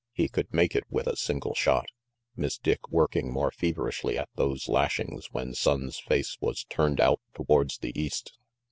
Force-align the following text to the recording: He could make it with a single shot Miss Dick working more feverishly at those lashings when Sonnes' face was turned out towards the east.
He 0.13 0.27
could 0.29 0.51
make 0.51 0.75
it 0.75 0.85
with 0.89 1.05
a 1.05 1.15
single 1.15 1.53
shot 1.53 1.85
Miss 2.35 2.57
Dick 2.57 2.89
working 2.89 3.31
more 3.31 3.51
feverishly 3.51 4.17
at 4.17 4.29
those 4.33 4.67
lashings 4.67 5.27
when 5.31 5.51
Sonnes' 5.53 6.01
face 6.01 6.39
was 6.41 6.63
turned 6.63 6.99
out 6.99 7.19
towards 7.35 7.77
the 7.77 7.93
east. 7.95 8.35